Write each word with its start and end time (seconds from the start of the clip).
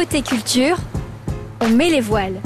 Côté 0.00 0.22
culture, 0.22 0.76
on 1.60 1.68
met 1.76 1.90
les 1.90 2.00
voiles. 2.00 2.40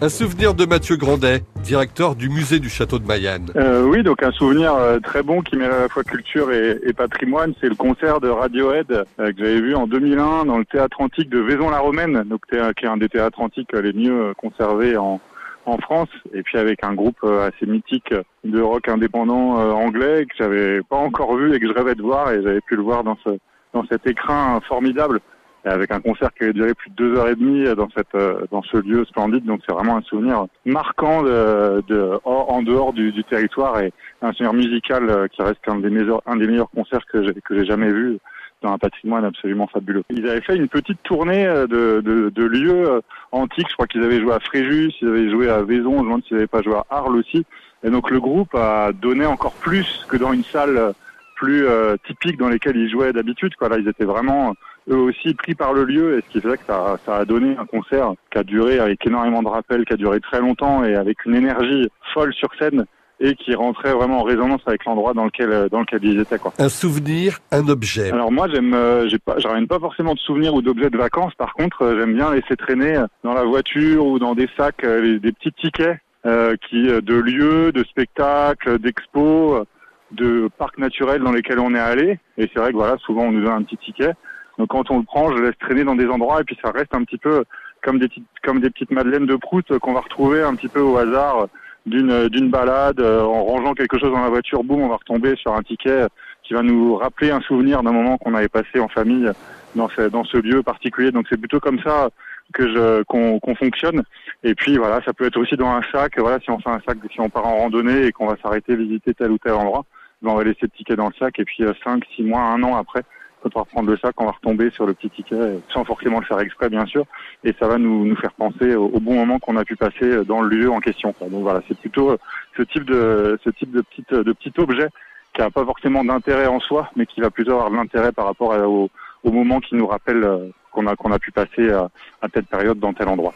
Un 0.00 0.08
souvenir 0.08 0.54
de 0.54 0.64
Mathieu 0.64 0.94
Grandet, 0.94 1.42
directeur 1.64 2.14
du 2.14 2.28
musée 2.28 2.60
du 2.60 2.68
château 2.68 3.00
de 3.00 3.04
Mayenne. 3.04 3.50
Euh, 3.56 3.82
oui, 3.82 4.04
donc 4.04 4.22
un 4.22 4.30
souvenir 4.30 4.76
euh, 4.76 5.00
très 5.00 5.24
bon 5.24 5.42
qui 5.42 5.56
mêle 5.56 5.72
à 5.72 5.80
la 5.80 5.88
fois 5.88 6.04
culture 6.04 6.52
et, 6.52 6.78
et 6.86 6.92
patrimoine, 6.92 7.52
c'est 7.60 7.68
le 7.68 7.74
concert 7.74 8.20
de 8.20 8.28
Radiohead 8.28 8.92
euh, 8.92 9.04
que 9.16 9.38
j'avais 9.38 9.60
vu 9.60 9.74
en 9.74 9.88
2001 9.88 10.44
dans 10.44 10.58
le 10.58 10.64
théâtre 10.64 11.00
antique 11.00 11.28
de 11.30 11.40
Vaison-la-Romaine, 11.40 12.22
donc 12.24 12.42
qui 12.48 12.84
est 12.84 12.88
un 12.88 12.96
des 12.96 13.08
théâtres 13.08 13.40
antiques 13.40 13.72
les 13.72 13.92
mieux 13.92 14.32
conservés 14.36 14.96
en, 14.96 15.20
en 15.66 15.78
France, 15.78 16.10
et 16.32 16.44
puis 16.44 16.58
avec 16.58 16.84
un 16.84 16.94
groupe 16.94 17.24
assez 17.24 17.66
mythique 17.66 18.14
de 18.44 18.60
rock 18.60 18.88
indépendant 18.88 19.56
anglais 19.74 20.26
que 20.26 20.36
j'avais 20.38 20.80
pas 20.88 20.98
encore 20.98 21.34
vu 21.34 21.56
et 21.56 21.58
que 21.58 21.66
je 21.66 21.72
rêvais 21.72 21.96
de 21.96 22.02
voir, 22.02 22.30
et 22.30 22.40
j'avais 22.40 22.60
pu 22.60 22.76
le 22.76 22.82
voir 22.82 23.02
dans 23.02 23.18
ce 23.24 23.30
dans 23.74 23.84
cet 23.90 24.06
écrin 24.06 24.60
formidable 24.66 25.20
avec 25.68 25.90
un 25.90 26.00
concert 26.00 26.30
qui 26.34 26.44
avait 26.44 26.52
duré 26.52 26.74
plus 26.74 26.90
de 26.90 26.96
deux 26.96 27.16
heures 27.16 27.28
et 27.28 27.34
demie 27.34 27.64
dans 27.74 27.88
cette 27.96 28.14
euh, 28.14 28.46
dans 28.50 28.62
ce 28.62 28.76
lieu 28.78 29.04
splendide. 29.04 29.44
Donc 29.44 29.60
c'est 29.66 29.74
vraiment 29.74 29.96
un 29.96 30.02
souvenir 30.02 30.46
marquant 30.64 31.22
de, 31.22 31.82
de 31.86 32.18
en 32.24 32.62
dehors 32.62 32.92
du, 32.92 33.12
du 33.12 33.24
territoire 33.24 33.80
et 33.80 33.92
un 34.22 34.32
souvenir 34.32 34.52
musical 34.52 35.08
euh, 35.08 35.28
qui 35.28 35.42
reste 35.42 35.60
un 35.66 35.76
des 35.76 35.90
meilleurs 35.90 36.22
un 36.26 36.36
des 36.36 36.46
meilleurs 36.46 36.70
concerts 36.70 37.06
que 37.06 37.22
j'ai 37.24 37.34
que 37.34 37.56
j'ai 37.56 37.66
jamais 37.66 37.92
vu 37.92 38.18
dans 38.62 38.72
un 38.72 38.78
patrimoine 38.78 39.24
absolument 39.24 39.66
fabuleux. 39.68 40.02
Ils 40.10 40.28
avaient 40.28 40.40
fait 40.40 40.56
une 40.56 40.68
petite 40.68 41.02
tournée 41.02 41.46
euh, 41.46 41.66
de, 41.66 42.00
de, 42.00 42.30
de 42.30 42.44
lieux 42.44 42.90
euh, 42.90 43.00
antiques. 43.32 43.68
Je 43.68 43.74
crois 43.74 43.86
qu'ils 43.86 44.02
avaient 44.02 44.20
joué 44.20 44.32
à 44.32 44.40
Fréjus, 44.40 44.92
ils 45.00 45.08
avaient 45.08 45.30
joué 45.30 45.48
à 45.48 45.62
Vaison. 45.62 45.92
Je 45.92 45.98
me 45.98 46.02
demande 46.02 46.24
s'ils 46.24 46.36
n'avaient 46.36 46.46
pas 46.46 46.62
joué 46.62 46.74
à 46.74 46.84
Arles 46.90 47.16
aussi. 47.16 47.44
Et 47.84 47.90
donc 47.90 48.10
le 48.10 48.20
groupe 48.20 48.54
a 48.54 48.92
donné 48.92 49.26
encore 49.26 49.54
plus 49.54 50.04
que 50.08 50.16
dans 50.16 50.32
une 50.32 50.44
salle 50.44 50.76
euh, 50.76 50.92
plus 51.38 51.66
euh, 51.66 51.96
typique 52.06 52.38
dans 52.38 52.48
lesquelles 52.48 52.76
ils 52.76 52.90
jouaient 52.90 53.12
d'habitude. 53.12 53.54
Quoi. 53.56 53.68
Là, 53.68 53.76
ils 53.78 53.88
étaient 53.88 54.04
vraiment 54.04 54.54
eux 54.90 54.96
aussi 54.96 55.34
pris 55.34 55.54
par 55.54 55.72
le 55.72 55.84
lieu 55.84 56.18
et 56.18 56.22
ce 56.22 56.32
qui 56.32 56.40
fait 56.40 56.56
que 56.56 56.64
ça, 56.66 56.96
ça 57.04 57.16
a 57.18 57.24
donné 57.24 57.56
un 57.56 57.66
concert 57.66 58.12
qui 58.32 58.38
a 58.38 58.42
duré 58.42 58.78
avec 58.80 59.06
énormément 59.06 59.42
de 59.42 59.48
rappels, 59.48 59.84
qui 59.84 59.92
a 59.92 59.96
duré 59.96 60.18
très 60.20 60.40
longtemps 60.40 60.84
et 60.84 60.94
avec 60.96 61.24
une 61.26 61.34
énergie 61.34 61.88
folle 62.12 62.34
sur 62.34 62.48
scène 62.58 62.84
et 63.20 63.34
qui 63.34 63.54
rentrait 63.54 63.92
vraiment 63.92 64.20
en 64.20 64.22
résonance 64.22 64.60
avec 64.66 64.84
l'endroit 64.84 65.12
dans 65.12 65.24
lequel 65.24 65.68
dans 65.70 65.80
lequel 65.80 66.04
ils 66.04 66.20
étaient 66.20 66.38
quoi. 66.38 66.52
Un 66.58 66.68
souvenir, 66.68 67.38
un 67.50 67.68
objet. 67.68 68.12
Alors 68.12 68.30
moi 68.30 68.46
j'aime 68.48 68.72
euh, 68.74 69.08
j'ai 69.08 69.18
pas 69.18 69.38
je 69.38 69.48
ramène 69.48 69.66
pas 69.66 69.80
forcément 69.80 70.14
de 70.14 70.20
souvenirs 70.20 70.54
ou 70.54 70.62
d'objets 70.62 70.88
de 70.88 70.96
vacances 70.96 71.34
par 71.34 71.52
contre 71.54 71.82
euh, 71.82 71.98
j'aime 71.98 72.14
bien 72.14 72.32
laisser 72.32 72.56
traîner 72.56 72.96
euh, 72.96 73.06
dans 73.24 73.34
la 73.34 73.42
voiture 73.42 74.06
ou 74.06 74.20
dans 74.20 74.36
des 74.36 74.48
sacs 74.56 74.84
euh, 74.84 75.18
des 75.18 75.32
petits 75.32 75.52
tickets 75.52 75.98
euh, 76.26 76.56
qui 76.68 76.88
euh, 76.88 77.00
de 77.00 77.14
lieux, 77.14 77.72
de 77.72 77.84
spectacles, 77.84 78.78
d'expos, 78.78 79.60
euh, 79.60 79.64
de 80.12 80.48
parcs 80.58 80.78
naturels 80.78 81.22
dans 81.22 81.32
lesquels 81.32 81.58
on 81.58 81.74
est 81.74 81.80
allé 81.80 82.18
et 82.38 82.48
c'est 82.52 82.58
vrai 82.58 82.72
que 82.72 82.76
voilà 82.76 82.96
souvent 82.98 83.24
on 83.24 83.32
nous 83.32 83.42
donne 83.42 83.52
un 83.52 83.62
petit 83.62 83.76
ticket 83.76 84.12
donc 84.58 84.68
quand 84.68 84.90
on 84.90 84.98
le 84.98 85.04
prend 85.04 85.36
je 85.36 85.42
laisse 85.42 85.58
traîner 85.58 85.84
dans 85.84 85.96
des 85.96 86.06
endroits 86.06 86.40
et 86.40 86.44
puis 86.44 86.58
ça 86.62 86.70
reste 86.70 86.94
un 86.94 87.04
petit 87.04 87.18
peu 87.18 87.44
comme 87.82 87.98
des 87.98 88.08
petites 88.08 88.26
comme 88.42 88.60
des 88.60 88.70
petites 88.70 88.90
madeleines 88.90 89.26
de 89.26 89.36
prout 89.36 89.66
qu'on 89.78 89.92
va 89.92 90.00
retrouver 90.00 90.42
un 90.42 90.54
petit 90.54 90.68
peu 90.68 90.80
au 90.80 90.96
hasard 90.96 91.48
d'une 91.86 92.28
d'une 92.28 92.50
balade 92.50 93.00
euh, 93.00 93.22
en 93.22 93.44
rangeant 93.44 93.74
quelque 93.74 93.98
chose 93.98 94.12
dans 94.12 94.22
la 94.22 94.30
voiture 94.30 94.64
boum 94.64 94.80
on 94.80 94.88
va 94.88 94.96
retomber 94.96 95.36
sur 95.36 95.54
un 95.54 95.62
ticket 95.62 96.06
qui 96.48 96.54
va 96.54 96.62
nous 96.62 96.96
rappeler 96.96 97.30
un 97.30 97.40
souvenir 97.42 97.82
d'un 97.82 97.92
moment 97.92 98.16
qu'on 98.16 98.34
avait 98.34 98.48
passé 98.48 98.80
en 98.80 98.88
famille 98.88 99.30
dans 99.74 99.88
ce, 99.90 100.08
dans 100.08 100.24
ce 100.24 100.38
lieu 100.38 100.62
particulier. 100.62 101.12
Donc 101.12 101.26
c'est 101.28 101.36
plutôt 101.36 101.60
comme 101.60 101.78
ça 101.80 102.08
que 102.54 102.66
je 102.66 103.02
qu'on 103.02 103.38
qu'on 103.38 103.54
fonctionne. 103.54 104.02
Et 104.42 104.54
puis 104.54 104.78
voilà, 104.78 105.02
ça 105.04 105.12
peut 105.12 105.26
être 105.26 105.38
aussi 105.38 105.56
dans 105.56 105.68
un 105.68 105.82
sac. 105.92 106.18
Voilà, 106.18 106.40
si 106.40 106.50
on 106.50 106.58
fait 106.58 106.70
un 106.70 106.80
sac, 106.86 106.96
si 107.12 107.20
on 107.20 107.28
part 107.28 107.46
en 107.46 107.56
randonnée 107.56 108.06
et 108.06 108.12
qu'on 108.12 108.26
va 108.26 108.36
s'arrêter 108.42 108.76
visiter 108.76 109.12
tel 109.12 109.30
ou 109.30 109.38
tel 109.38 109.52
endroit, 109.52 109.84
on 110.22 110.34
va 110.34 110.44
laisser 110.44 110.58
le 110.62 110.70
ticket 110.70 110.96
dans 110.96 111.08
le 111.08 111.14
sac. 111.18 111.38
Et 111.38 111.44
puis 111.44 111.64
euh, 111.64 111.72
cinq, 111.84 112.04
six 112.14 112.22
mois, 112.22 112.40
un 112.40 112.62
an 112.62 112.76
après, 112.76 113.02
quand 113.42 113.50
on 113.54 113.58
va 113.58 113.62
reprendre 113.62 113.90
le 113.90 113.96
sac, 113.96 114.20
on 114.20 114.24
va 114.24 114.32
retomber 114.32 114.70
sur 114.70 114.86
le 114.86 114.94
petit 114.94 115.10
ticket, 115.10 115.34
euh, 115.34 115.58
sans 115.72 115.84
forcément 115.84 116.18
le 116.18 116.26
faire 116.26 116.40
exprès 116.40 116.68
bien 116.68 116.86
sûr. 116.86 117.04
Et 117.44 117.54
ça 117.58 117.68
va 117.68 117.78
nous 117.78 118.04
nous 118.04 118.16
faire 118.16 118.32
penser 118.32 118.74
au, 118.74 118.86
au 118.86 119.00
bon 119.00 119.14
moment 119.14 119.38
qu'on 119.38 119.56
a 119.56 119.64
pu 119.64 119.76
passer 119.76 120.24
dans 120.24 120.42
le 120.42 120.48
lieu 120.48 120.70
en 120.70 120.80
question. 120.80 121.14
Donc 121.20 121.42
voilà, 121.42 121.62
c'est 121.68 121.78
plutôt 121.78 122.10
euh, 122.10 122.18
ce 122.56 122.62
type 122.62 122.84
de 122.84 123.38
ce 123.44 123.50
type 123.50 123.70
de 123.70 123.82
petite 123.82 124.12
de 124.12 124.32
petit 124.32 124.52
objet 124.58 124.88
qui 125.34 125.42
a 125.42 125.50
pas 125.50 125.64
forcément 125.64 126.04
d'intérêt 126.04 126.46
en 126.46 126.58
soi, 126.58 126.90
mais 126.96 127.06
qui 127.06 127.20
va 127.20 127.30
plutôt 127.30 127.52
avoir 127.52 127.70
de 127.70 127.76
l'intérêt 127.76 128.12
par 128.12 128.24
rapport 128.24 128.50
au, 128.66 128.90
au 129.22 129.30
moment 129.30 129.60
qui 129.60 129.76
nous 129.76 129.86
rappelle 129.86 130.24
euh, 130.24 130.48
qu'on 130.72 130.86
a 130.86 130.96
qu'on 130.96 131.12
a 131.12 131.18
pu 131.18 131.30
passer 131.32 131.70
à, 131.70 131.88
à 132.22 132.28
telle 132.28 132.44
période 132.44 132.78
dans 132.78 132.92
tel 132.92 133.08
endroit. 133.08 133.34